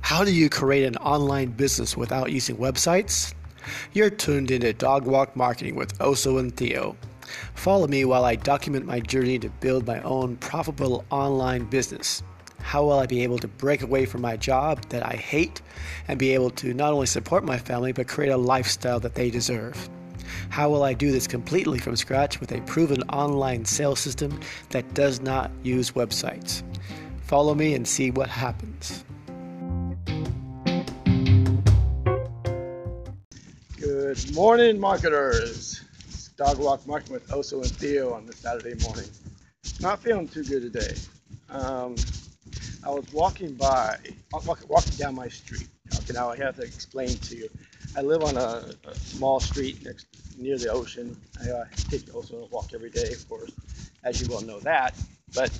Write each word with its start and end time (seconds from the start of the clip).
How 0.00 0.24
do 0.24 0.32
you 0.32 0.48
create 0.48 0.84
an 0.84 0.96
online 0.96 1.50
business 1.50 1.96
without 1.96 2.32
using 2.32 2.56
websites? 2.56 3.34
You're 3.92 4.10
tuned 4.10 4.50
into 4.50 4.72
Dog 4.72 5.04
Walk 5.04 5.36
Marketing 5.36 5.74
with 5.74 5.98
Oso 5.98 6.40
and 6.40 6.56
Theo. 6.56 6.96
Follow 7.54 7.86
me 7.86 8.04
while 8.04 8.24
I 8.24 8.36
document 8.36 8.86
my 8.86 9.00
journey 9.00 9.38
to 9.38 9.50
build 9.60 9.86
my 9.86 10.00
own 10.02 10.36
profitable 10.36 11.04
online 11.10 11.64
business. 11.64 12.22
How 12.60 12.84
will 12.84 12.98
I 12.98 13.06
be 13.06 13.22
able 13.22 13.38
to 13.38 13.48
break 13.48 13.82
away 13.82 14.06
from 14.06 14.22
my 14.22 14.36
job 14.36 14.88
that 14.88 15.04
I 15.04 15.16
hate 15.16 15.60
and 16.06 16.18
be 16.18 16.32
able 16.34 16.50
to 16.50 16.72
not 16.72 16.92
only 16.92 17.06
support 17.06 17.44
my 17.44 17.58
family 17.58 17.92
but 17.92 18.08
create 18.08 18.30
a 18.30 18.36
lifestyle 18.36 19.00
that 19.00 19.14
they 19.14 19.30
deserve? 19.30 19.88
How 20.48 20.70
will 20.70 20.82
I 20.82 20.94
do 20.94 21.12
this 21.12 21.26
completely 21.26 21.78
from 21.78 21.96
scratch 21.96 22.40
with 22.40 22.52
a 22.52 22.60
proven 22.62 23.02
online 23.10 23.64
sales 23.64 24.00
system 24.00 24.40
that 24.70 24.94
does 24.94 25.20
not 25.20 25.50
use 25.62 25.92
websites? 25.92 26.62
Follow 27.22 27.54
me 27.54 27.74
and 27.74 27.86
see 27.86 28.10
what 28.10 28.28
happens. 28.28 29.04
Good 34.26 34.34
morning, 34.34 34.80
marketers. 34.80 35.80
Dog 36.36 36.58
Walk 36.58 36.86
Marketing 36.86 37.14
with 37.14 37.28
Oso 37.28 37.62
and 37.62 37.70
Theo 37.70 38.12
on 38.12 38.26
this 38.26 38.36
Saturday 38.36 38.74
morning. 38.84 39.08
Not 39.80 40.02
feeling 40.02 40.26
too 40.26 40.42
good 40.42 40.72
today. 40.72 40.94
Um, 41.48 41.94
I 42.84 42.90
was 42.90 43.10
walking 43.12 43.54
by, 43.54 43.96
walking 44.32 44.96
down 44.98 45.14
my 45.14 45.28
street. 45.28 45.68
Okay, 45.94 46.12
now 46.14 46.30
I 46.30 46.36
have 46.36 46.56
to 46.56 46.62
explain 46.62 47.08
to 47.08 47.36
you. 47.36 47.48
I 47.96 48.02
live 48.02 48.22
on 48.22 48.36
a, 48.36 48.64
a 48.88 48.94
small 48.96 49.38
street 49.38 49.84
next 49.84 50.06
near 50.36 50.58
the 50.58 50.68
ocean. 50.68 51.16
I 51.44 51.50
uh, 51.50 51.64
take 51.88 52.06
the 52.06 52.12
ocean 52.12 52.44
walk 52.50 52.72
every 52.74 52.90
day, 52.90 53.12
of 53.12 53.28
course, 53.28 53.52
as 54.02 54.20
you 54.20 54.28
well 54.28 54.42
know 54.42 54.58
that. 54.60 54.94
But 55.34 55.56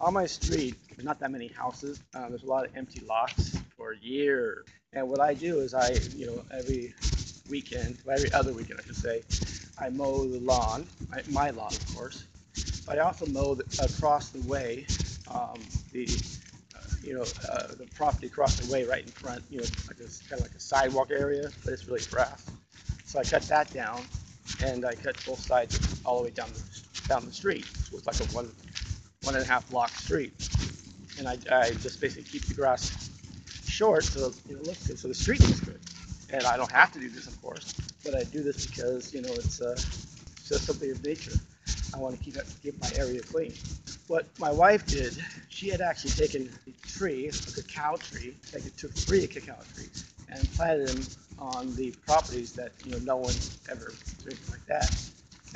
on 0.00 0.14
my 0.14 0.26
street, 0.26 0.76
there's 0.88 1.04
not 1.04 1.20
that 1.20 1.30
many 1.30 1.48
houses. 1.48 2.00
Uh, 2.14 2.30
there's 2.30 2.42
a 2.42 2.46
lot 2.46 2.64
of 2.64 2.74
empty 2.74 3.00
lots 3.06 3.58
for 3.76 3.92
years. 3.92 4.66
And 4.94 5.08
what 5.08 5.20
I 5.20 5.34
do 5.34 5.60
is 5.60 5.74
I, 5.74 5.92
you 6.16 6.26
know, 6.26 6.42
every 6.50 6.94
weekend, 7.48 7.98
every 8.10 8.32
other 8.32 8.52
weekend, 8.52 8.80
I 8.80 8.86
should 8.86 8.96
say, 8.96 9.22
I 9.78 9.90
mow 9.90 10.26
the 10.26 10.40
lawn, 10.40 10.86
my 11.30 11.50
lawn, 11.50 11.72
of 11.72 11.94
course. 11.94 12.24
But 12.86 12.98
I 12.98 13.02
also 13.02 13.26
mow 13.26 13.54
the, 13.54 13.64
across 13.84 14.30
the 14.30 14.46
way, 14.48 14.86
um, 15.30 15.60
the 15.92 16.08
you 17.02 17.14
know, 17.14 17.24
uh, 17.48 17.68
the 17.78 17.86
property 17.94 18.26
across 18.26 18.56
the 18.56 18.72
way 18.72 18.84
right 18.84 19.02
in 19.02 19.10
front, 19.10 19.42
you 19.50 19.58
know, 19.58 19.64
like 19.86 19.96
this 19.96 20.22
kind 20.28 20.40
of 20.40 20.46
like 20.48 20.56
a 20.56 20.60
sidewalk 20.60 21.10
area, 21.10 21.48
but 21.64 21.72
it's 21.72 21.86
really 21.86 22.02
grass. 22.10 22.50
So 23.04 23.18
I 23.18 23.24
cut 23.24 23.42
that 23.42 23.72
down, 23.72 24.02
and 24.62 24.84
I 24.84 24.94
cut 24.94 25.16
both 25.26 25.40
sides 25.40 26.00
all 26.04 26.18
the 26.18 26.24
way 26.24 26.30
down 26.30 26.48
the 26.52 27.08
down 27.08 27.24
the 27.24 27.32
street. 27.32 27.64
So 27.64 27.96
it's 27.96 28.06
like 28.06 28.20
a 28.20 28.34
one 28.34 28.50
one 29.22 29.34
and 29.34 29.44
a 29.44 29.48
half 29.48 29.68
block 29.70 29.90
street, 29.90 30.32
and 31.18 31.28
I, 31.28 31.38
I 31.50 31.70
just 31.70 32.00
basically 32.00 32.24
keep 32.24 32.42
the 32.42 32.54
grass 32.54 33.10
short 33.66 34.04
so 34.04 34.32
you 34.48 34.56
know 34.56 34.62
looks 34.62 34.86
good, 34.86 34.98
so 34.98 35.08
the 35.08 35.14
street 35.14 35.40
looks 35.40 35.60
good. 35.60 35.80
And 36.32 36.44
I 36.44 36.56
don't 36.56 36.70
have 36.70 36.92
to 36.92 37.00
do 37.00 37.08
this, 37.08 37.26
of 37.26 37.40
course, 37.40 37.74
but 38.04 38.14
I 38.14 38.24
do 38.24 38.42
this 38.42 38.66
because 38.66 39.14
you 39.14 39.22
know 39.22 39.32
it's 39.32 39.62
uh, 39.62 39.74
just 39.74 40.66
something 40.66 40.90
of 40.90 41.02
nature. 41.04 41.32
I 41.94 41.98
want 41.98 42.16
to 42.16 42.22
keep 42.22 42.36
keep 42.62 42.80
my 42.80 42.90
area 42.96 43.20
clean 43.22 43.52
what 44.08 44.26
my 44.38 44.50
wife 44.50 44.86
did, 44.86 45.16
she 45.48 45.68
had 45.68 45.80
actually 45.80 46.10
taken 46.10 46.50
a 46.66 46.88
tree, 46.88 47.28
a 47.28 47.32
cacao 47.32 47.96
tree, 47.96 48.34
like 48.52 48.66
it 48.66 48.76
took 48.76 48.92
three 48.92 49.26
cacao 49.26 49.56
trees, 49.74 50.10
and 50.30 50.50
planted 50.54 50.88
them 50.88 51.06
on 51.38 51.74
the 51.76 51.92
properties 52.06 52.52
that 52.54 52.72
you 52.84 52.92
know 52.92 52.98
no 53.04 53.16
one 53.16 53.34
ever 53.70 53.92
anything 54.26 54.50
like 54.50 54.66
that. 54.66 54.90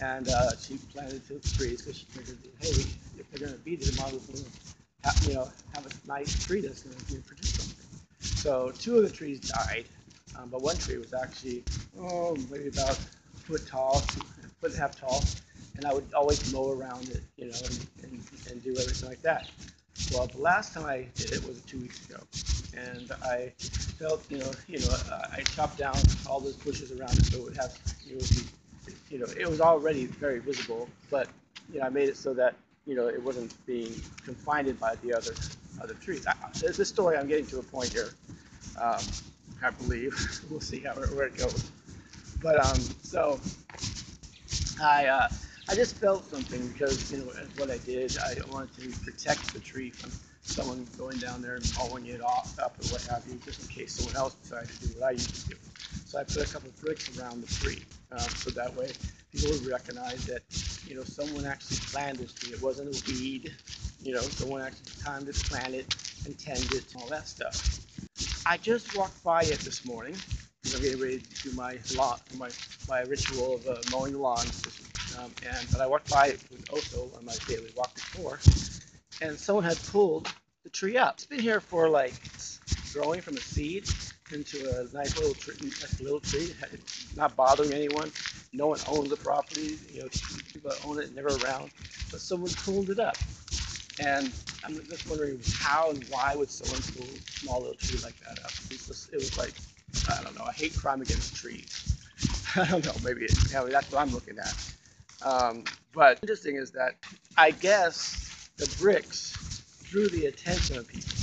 And 0.00 0.28
uh, 0.28 0.56
she 0.56 0.76
planted 0.92 1.26
two 1.26 1.40
trees 1.40 1.82
because 1.82 1.98
she 1.98 2.06
figured, 2.06 2.38
hey, 2.60 2.68
if 3.18 3.30
they're 3.30 3.46
going 3.46 3.58
to 3.58 3.64
be 3.64 3.76
there, 3.76 3.92
might 4.02 4.12
as 4.14 4.44
have, 5.04 5.28
you 5.28 5.34
know 5.34 5.48
have 5.74 5.86
a 5.86 6.06
nice 6.06 6.44
tree 6.44 6.60
that's 6.60 6.82
going 6.82 6.96
to 6.96 7.26
produce 7.26 7.54
something. 7.54 8.00
So 8.20 8.72
two 8.78 8.98
of 8.98 9.02
the 9.02 9.10
trees 9.10 9.40
died, 9.40 9.86
um, 10.38 10.48
but 10.50 10.62
one 10.62 10.76
tree 10.76 10.98
was 10.98 11.14
actually 11.14 11.64
oh 11.98 12.36
maybe 12.50 12.68
about 12.68 12.90
a 12.90 12.94
foot 13.40 13.66
tall, 13.66 13.98
foot 13.98 14.70
and 14.70 14.74
a 14.74 14.78
half 14.78 14.98
tall, 14.98 15.22
and 15.76 15.84
I 15.84 15.92
would 15.92 16.06
always 16.14 16.52
mow 16.52 16.72
around 16.72 17.08
it, 17.08 17.22
you 17.36 17.46
know, 17.46 17.56
and, 17.64 17.86
and, 18.04 18.22
and 18.50 18.62
do 18.62 18.70
everything 18.70 19.08
like 19.08 19.22
that. 19.22 19.48
Well, 20.12 20.26
the 20.26 20.40
last 20.40 20.74
time 20.74 20.86
I 20.86 21.06
did 21.14 21.32
it 21.32 21.46
was 21.46 21.60
two 21.62 21.78
weeks 21.78 22.08
ago, 22.08 22.20
and 22.76 23.12
I 23.22 23.52
felt, 23.98 24.24
you 24.30 24.38
know, 24.38 24.50
you 24.66 24.78
know, 24.80 24.94
uh, 25.10 25.28
I 25.32 25.42
chopped 25.42 25.78
down 25.78 25.96
all 26.26 26.40
those 26.40 26.56
bushes 26.56 26.92
around 26.92 27.16
it 27.18 27.26
so 27.26 27.38
it 27.38 27.44
would 27.44 27.56
have, 27.56 27.76
it 28.08 28.14
would 28.16 28.28
be, 28.30 28.94
you 29.10 29.18
know, 29.18 29.26
it 29.38 29.48
was 29.48 29.60
already 29.60 30.06
very 30.06 30.38
visible, 30.38 30.88
but 31.10 31.28
you 31.72 31.80
know, 31.80 31.86
I 31.86 31.88
made 31.88 32.08
it 32.08 32.16
so 32.16 32.34
that 32.34 32.54
you 32.86 32.94
know 32.94 33.06
it 33.08 33.22
wasn't 33.22 33.54
being 33.66 33.92
confined 34.24 34.78
by 34.80 34.96
the 34.96 35.14
other 35.14 35.32
other 35.80 35.94
trees. 35.94 36.26
I, 36.26 36.34
this 36.54 36.88
story, 36.88 37.16
I'm 37.16 37.28
getting 37.28 37.46
to 37.46 37.58
a 37.58 37.62
point 37.62 37.92
here. 37.92 38.10
Um, 38.80 39.00
I 39.64 39.70
believe 39.70 40.14
we'll 40.50 40.60
see 40.60 40.80
how 40.80 40.94
where 40.94 41.26
it 41.26 41.36
goes. 41.36 41.70
But 42.42 42.64
um, 42.64 42.78
so 43.02 43.40
I. 44.80 45.06
Uh, 45.06 45.28
I 45.68 45.74
just 45.74 45.96
felt 45.96 46.24
something 46.26 46.66
because 46.68 47.12
you 47.12 47.18
know 47.18 47.32
what 47.56 47.70
I 47.70 47.78
did. 47.78 48.18
I 48.18 48.34
wanted 48.50 48.74
to 48.74 48.98
protect 49.00 49.52
the 49.54 49.60
tree 49.60 49.90
from 49.90 50.10
someone 50.42 50.86
going 50.98 51.18
down 51.18 51.40
there 51.40 51.54
and 51.54 51.66
hauling 51.76 52.06
it 52.06 52.20
off 52.20 52.58
up 52.58 52.74
or 52.82 52.88
what 52.92 53.02
have 53.06 53.22
you, 53.28 53.38
just 53.44 53.62
in 53.62 53.68
case 53.68 53.94
someone 53.94 54.16
else 54.16 54.34
decided 54.34 54.68
to 54.68 54.88
do 54.88 55.00
what 55.00 55.08
I 55.08 55.10
used 55.12 55.34
to 55.34 55.50
do. 55.50 55.56
So 56.04 56.18
I 56.18 56.24
put 56.24 56.38
a 56.38 56.52
couple 56.52 56.68
of 56.68 56.80
bricks 56.82 57.16
around 57.18 57.42
the 57.42 57.54
tree, 57.54 57.82
um, 58.10 58.18
so 58.18 58.50
that 58.50 58.74
way 58.74 58.90
people 59.32 59.50
would 59.52 59.66
recognize 59.66 60.26
that 60.26 60.42
you 60.86 60.96
know 60.96 61.04
someone 61.04 61.46
actually 61.46 61.78
planted 61.92 62.18
this 62.18 62.34
tree. 62.34 62.52
It 62.52 62.62
wasn't 62.62 62.88
a 62.94 63.10
weed. 63.10 63.54
You 64.02 64.14
know, 64.14 64.20
someone 64.20 64.62
actually 64.62 64.92
timed 65.02 65.28
it, 65.28 65.36
planted 65.36 65.86
it, 65.86 65.96
and 66.26 66.38
tended 66.38 66.74
it, 66.74 66.84
all 66.96 67.06
that 67.08 67.28
stuff. 67.28 67.78
I 68.46 68.56
just 68.56 68.96
walked 68.96 69.22
by 69.22 69.42
it 69.42 69.60
this 69.60 69.84
morning. 69.86 70.16
I'm 70.74 70.82
getting 70.82 71.00
ready 71.00 71.20
to 71.20 71.50
do 71.50 71.56
my 71.56 71.78
lawn, 71.96 72.18
my 72.38 72.50
my 72.88 73.02
ritual 73.02 73.56
of 73.56 73.66
uh, 73.68 73.76
mowing 73.92 74.12
the 74.12 74.18
lawn 74.18 74.46
um, 75.18 75.32
and 75.48 75.68
but 75.70 75.80
I 75.80 75.86
walked 75.86 76.10
by 76.10 76.28
it 76.28 76.40
with 76.50 76.66
Oso 76.68 77.16
on 77.16 77.24
my 77.24 77.34
daily 77.46 77.70
walk 77.76 77.94
before, 77.94 78.40
and 79.22 79.38
someone 79.38 79.64
had 79.64 79.78
pulled 79.92 80.32
the 80.64 80.70
tree 80.70 80.96
up. 80.96 81.14
It's 81.14 81.26
been 81.26 81.40
here 81.40 81.60
for 81.60 81.88
like 81.88 82.14
growing 82.92 83.20
from 83.20 83.36
a 83.36 83.40
seed 83.40 83.88
into 84.32 84.58
a 84.80 84.84
nice 84.94 85.16
little 85.16 85.34
tree, 85.34 85.54
nice 85.62 86.00
little 86.00 86.20
tree, 86.20 86.52
not 87.16 87.36
bothering 87.36 87.72
anyone. 87.72 88.10
No 88.52 88.68
one 88.68 88.80
owns 88.88 89.10
the 89.10 89.16
property. 89.16 89.78
You 89.92 90.02
know, 90.02 90.08
people 90.52 90.72
own 90.86 91.00
it, 91.00 91.14
never 91.14 91.28
around, 91.28 91.70
but 92.10 92.20
someone 92.20 92.50
pulled 92.64 92.90
it 92.90 92.98
up. 92.98 93.16
And 93.98 94.32
I'm 94.64 94.74
just 94.88 95.08
wondering 95.08 95.40
how 95.58 95.90
and 95.90 96.04
why 96.04 96.34
would 96.36 96.50
someone 96.50 96.82
pull 96.96 97.04
a 97.04 97.30
small 97.30 97.60
little 97.60 97.76
tree 97.76 97.98
like 98.02 98.18
that 98.20 98.38
up? 98.44 98.52
It 98.52 98.70
was, 98.70 98.86
just, 98.86 99.12
it 99.12 99.16
was 99.16 99.38
like, 99.38 99.54
I 100.08 100.22
don't 100.22 100.38
know, 100.38 100.46
a 100.46 100.52
hate 100.52 100.76
crime 100.76 101.02
against 101.02 101.36
trees. 101.36 101.98
I 102.56 102.66
don't 102.66 102.84
know, 102.84 102.92
maybe 103.04 103.24
it, 103.24 103.32
yeah, 103.52 103.64
that's 103.64 103.90
what 103.92 104.00
I'm 104.00 104.12
looking 104.12 104.38
at. 104.38 104.72
Um, 105.26 105.64
but 105.92 106.18
interesting 106.22 106.56
is 106.56 106.70
that 106.72 106.94
I 107.36 107.50
guess 107.50 108.50
the 108.56 108.74
bricks 108.80 109.82
drew 109.84 110.08
the 110.08 110.26
attention 110.26 110.78
of 110.78 110.88
people. 110.88 111.14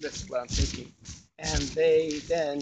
That's 0.00 0.28
what 0.28 0.40
I'm 0.40 0.48
thinking. 0.48 0.92
And 1.38 1.62
they 1.62 2.18
then 2.28 2.60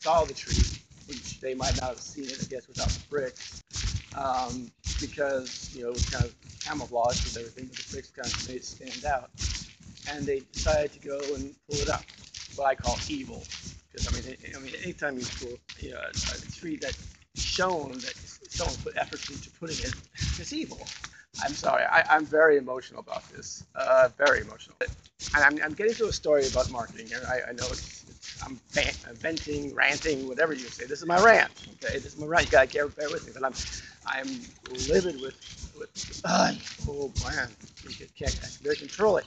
saw 0.00 0.24
the 0.24 0.34
tree, 0.34 0.80
which 1.08 1.40
they 1.40 1.54
might 1.54 1.80
not 1.80 1.90
have 1.90 2.00
seen 2.00 2.24
it, 2.24 2.38
I 2.40 2.44
guess, 2.46 2.68
without 2.68 2.88
the 2.88 3.02
bricks, 3.08 3.62
um, 4.16 4.70
because 5.00 5.74
you 5.74 5.82
know 5.82 5.90
it 5.90 5.94
was 5.94 6.08
kind 6.08 6.24
of 6.24 6.34
camouflaged 6.68 7.24
with 7.24 7.36
everything, 7.36 7.66
but 7.66 7.78
the 7.78 8.02
kind 8.14 8.32
of 8.32 8.48
made 8.48 8.56
it 8.56 8.64
stand 8.64 9.04
out. 9.04 9.30
And 10.10 10.26
they 10.26 10.40
decided 10.52 10.92
to 10.92 11.00
go 11.00 11.18
and 11.34 11.54
pull 11.68 11.80
it 11.80 11.88
up. 11.88 12.04
What 12.56 12.66
I 12.66 12.74
call 12.74 12.98
evil, 13.08 13.42
because 13.90 14.08
I 14.08 14.12
mean, 14.12 14.36
I 14.54 14.58
mean, 14.58 14.74
anytime 14.82 15.18
you 15.18 15.24
pull 15.40 15.58
you 15.78 15.92
know, 15.92 16.00
a, 16.00 16.52
tree 16.52 16.76
that 16.78 16.96
shown 17.36 17.92
that 17.92 18.14
someone 18.48 18.76
put 18.82 18.96
effort 18.96 19.28
into 19.30 19.50
putting 19.60 19.76
it 19.78 19.94
is 20.40 20.52
evil. 20.52 20.80
I'm 21.44 21.52
sorry, 21.52 21.84
I, 21.84 22.16
am 22.16 22.24
very 22.24 22.56
emotional 22.56 23.00
about 23.00 23.28
this. 23.30 23.64
Uh, 23.74 24.08
very 24.18 24.40
emotional. 24.40 24.76
And 24.80 25.44
I'm, 25.44 25.58
I'm, 25.62 25.74
getting 25.74 25.94
to 25.94 26.06
a 26.06 26.12
story 26.12 26.48
about 26.48 26.70
marketing 26.70 27.06
here. 27.06 27.22
I, 27.28 27.50
I 27.50 27.52
know 27.52 27.66
it's, 27.70 28.04
it's 28.07 28.07
I'm, 28.44 28.60
venting, 29.14 29.74
ranting, 29.74 30.28
whatever 30.28 30.52
you 30.52 30.60
say. 30.60 30.86
This 30.86 31.00
is 31.00 31.06
my 31.06 31.22
rant. 31.22 31.50
Okay, 31.82 31.94
this 31.94 32.06
is 32.06 32.18
my 32.18 32.26
rant. 32.26 32.46
You 32.46 32.52
gotta 32.52 32.72
bear, 32.72 32.88
bear 32.88 33.10
with 33.10 33.26
me, 33.26 33.32
but 33.34 33.44
I'm 33.44 33.54
I'm 34.06 34.28
livid 34.88 35.20
with 35.20 35.36
with. 35.78 36.22
Uh, 36.24 36.52
oh 36.88 37.12
man, 37.24 37.48
you 37.88 38.06
can't 38.16 38.58
really 38.64 38.76
control 38.76 39.16
it 39.16 39.26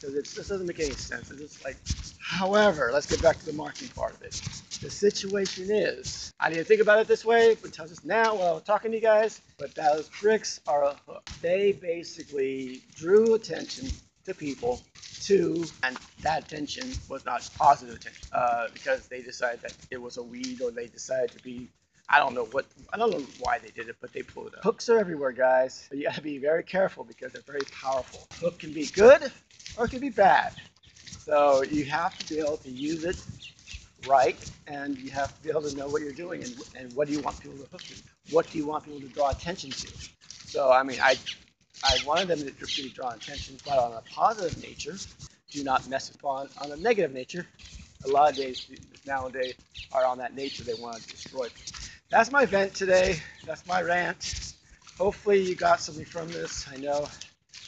because 0.00 0.14
it 0.14 0.24
just 0.24 0.48
doesn't 0.48 0.66
make 0.66 0.80
any 0.80 0.90
sense. 0.90 1.30
It's 1.30 1.40
just 1.40 1.64
like, 1.64 1.76
however, 2.20 2.90
let's 2.92 3.06
get 3.06 3.22
back 3.22 3.38
to 3.38 3.46
the 3.46 3.52
marketing 3.52 3.88
part 3.94 4.14
of 4.14 4.22
it. 4.22 4.32
The 4.80 4.90
situation 4.90 5.70
is, 5.70 6.32
I 6.40 6.48
didn't 6.48 6.66
think 6.66 6.80
about 6.80 7.00
it 7.00 7.06
this 7.06 7.24
way, 7.24 7.56
but 7.60 7.72
tells 7.72 7.92
us 7.92 8.02
now 8.04 8.34
while 8.34 8.56
I'm 8.56 8.62
talking 8.62 8.90
to 8.92 8.96
you 8.96 9.02
guys, 9.02 9.42
but 9.58 9.74
those 9.74 10.08
bricks 10.20 10.60
are 10.66 10.84
a 10.84 10.96
hook. 11.06 11.28
They 11.42 11.72
basically 11.72 12.82
drew 12.94 13.34
attention 13.34 13.88
to 14.30 14.36
people 14.36 14.86
to, 15.22 15.72
and 15.84 15.98
that 16.22 16.44
attention 16.44 17.00
was 17.08 17.26
not 17.26 17.42
positive 17.58 17.96
attention 17.96 18.28
uh, 18.32 18.68
because 18.74 19.08
they 19.08 19.22
decided 19.22 19.62
that 19.62 19.74
it 19.90 19.98
was 19.98 20.18
a 20.18 20.24
weed 20.24 20.62
or 20.62 20.72
they 20.72 20.88
decided 20.88 21.32
to 21.32 21.40
be 21.40 21.70
I 22.10 22.18
don't 22.20 22.34
know 22.34 22.46
what 22.46 22.66
I 22.92 22.98
don't 22.98 23.12
know 23.12 23.26
why 23.38 23.60
they 23.60 23.70
did 23.70 23.88
it, 23.88 23.96
but 24.00 24.12
they 24.12 24.22
pulled 24.22 24.48
it 24.48 24.54
up. 24.58 24.64
Hooks 24.64 24.88
are 24.90 24.98
everywhere, 24.98 25.32
guys. 25.32 25.88
you 25.92 26.04
gotta 26.04 26.22
be 26.22 26.38
very 26.38 26.64
careful 26.64 27.04
because 27.04 27.32
they're 27.32 27.42
very 27.46 27.66
powerful. 27.72 28.28
Hook 28.40 28.60
can 28.60 28.74
be 28.74 28.86
good 28.86 29.32
or 29.76 29.86
it 29.86 29.90
can 29.90 30.00
be 30.00 30.10
bad. 30.10 30.54
So 31.16 31.62
you 31.62 31.84
have 31.86 32.16
to 32.18 32.24
be 32.24 32.40
able 32.40 32.58
to 32.58 32.70
use 32.70 33.04
it 33.04 33.18
right, 34.02 34.38
and 34.66 34.98
you 34.98 35.10
have 35.12 35.34
to 35.36 35.42
be 35.42 35.50
able 35.50 35.62
to 35.62 35.72
know 35.72 35.88
what 35.88 36.02
you're 36.02 36.14
doing 36.14 36.44
and, 36.44 36.56
and 36.74 36.94
what 36.94 37.08
do 37.08 37.14
you 37.14 37.20
want 37.20 37.40
people 37.40 37.58
to 37.58 37.66
hook 37.72 37.86
to. 37.88 37.96
What 38.28 38.50
do 38.50 38.58
you 38.58 38.66
want 38.66 38.84
people 38.84 39.00
to 39.02 39.08
draw 39.08 39.30
attention 39.30 39.74
to? 39.74 39.88
So 40.44 40.72
I 40.72 40.82
mean, 40.84 41.00
I 41.02 41.18
I 41.82 41.98
wanted 42.06 42.28
them 42.28 42.38
to, 42.40 42.50
to 42.50 42.88
draw 42.90 43.12
attention, 43.12 43.56
but 43.64 43.78
on 43.78 43.92
a 43.92 44.02
positive 44.14 44.62
nature, 44.62 44.96
do 45.50 45.64
not 45.64 45.88
mess 45.88 46.14
upon 46.14 46.48
on 46.60 46.72
a 46.72 46.76
negative 46.76 47.12
nature. 47.12 47.46
A 48.04 48.08
lot 48.08 48.30
of 48.30 48.36
days 48.36 48.70
nowadays 49.06 49.54
are 49.92 50.04
on 50.04 50.18
that 50.18 50.34
nature 50.34 50.64
they 50.64 50.74
want 50.74 51.02
to 51.02 51.08
destroy. 51.08 51.48
That's 52.10 52.30
my 52.30 52.44
vent 52.46 52.74
today. 52.74 53.16
That's 53.46 53.66
my 53.66 53.82
rant. 53.82 54.54
Hopefully 54.98 55.40
you 55.40 55.54
got 55.54 55.80
something 55.80 56.04
from 56.04 56.28
this. 56.28 56.66
I 56.72 56.76
know 56.76 57.06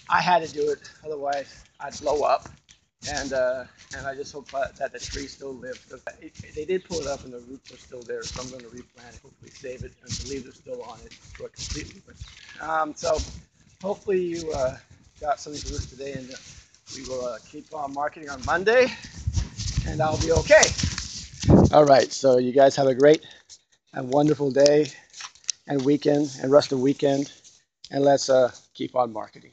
I 0.09 0.21
had 0.21 0.47
to 0.47 0.53
do 0.53 0.71
it, 0.71 0.79
otherwise 1.05 1.65
I'd 1.81 1.99
blow 2.01 2.23
up. 2.23 2.49
And 3.11 3.33
uh, 3.33 3.65
and 3.97 4.07
I 4.07 4.15
just 4.15 4.33
hope 4.33 4.49
that, 4.53 4.93
the 4.93 4.99
tree 5.01 5.27
still 5.27 5.55
lives. 5.55 5.81
Because 5.85 6.03
they 6.55 6.65
did 6.65 6.85
pull 6.85 7.01
it 7.01 7.09
up 7.09 7.25
and 7.25 7.33
the 7.33 7.41
roots 7.41 7.73
are 7.73 7.79
still 7.79 8.03
there, 8.03 8.23
so 8.23 8.43
I'm 8.43 8.49
going 8.51 8.63
to 8.63 8.69
replant 8.69 9.15
it, 9.17 9.21
hopefully 9.23 9.51
save 9.51 9.83
it, 9.83 9.93
and 10.03 10.11
the 10.11 10.31
leaves 10.31 10.47
are 10.47 10.53
still 10.53 10.83
on 10.83 10.99
it, 11.01 11.11
destroy 11.11 11.47
it 11.47 11.53
completely. 11.55 12.03
Um, 12.61 12.95
so 12.95 13.19
hopefully 13.83 14.21
you 14.23 14.51
uh, 14.53 14.77
got 15.21 15.41
something 15.41 15.61
for 15.61 15.69
this 15.69 15.91
today, 15.91 16.13
and 16.13 16.31
we 16.97 17.09
will 17.09 17.27
uh, 17.27 17.39
keep 17.51 17.75
on 17.75 17.93
marketing 17.93 18.31
on 18.31 18.43
Monday, 18.47 18.87
and 19.89 20.01
I'll 20.01 20.21
be 20.21 20.33
okay. 20.33 20.69
All 21.73 21.85
right, 21.85 22.11
so 22.13 22.39
you 22.39 22.53
guys 22.53 22.77
have 22.77 22.87
a 22.87 22.95
great 22.95 23.27
and 23.93 24.09
wonderful 24.09 24.51
day 24.51 24.87
and 25.67 25.85
weekend 25.85 26.31
and 26.41 26.53
rest 26.53 26.73
of 26.73 26.81
weekend, 26.81 27.33
and 27.91 28.05
let's 28.05 28.31
uh, 28.31 28.53
keep 28.75 28.95
on 28.95 29.13
marketing. 29.13 29.51